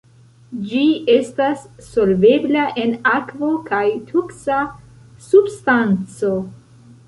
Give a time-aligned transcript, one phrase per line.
[0.69, 0.79] Ĝi
[1.15, 4.61] estas solvebla en akvo kaj toksa
[5.31, 6.37] substanco.